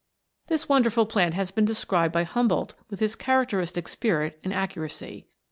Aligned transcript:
This 0.47 0.67
wonderful 0.67 1.05
plant 1.05 1.35
has 1.35 1.51
been 1.51 1.65
de 1.65 1.75
scribed 1.75 2.11
by 2.11 2.23
Humboldt 2.23 2.73
with 2.89 2.99
his 2.99 3.15
characteristic 3.15 3.87
spirit 3.87 4.39
and 4.43 4.51
accuracy. 4.51 5.27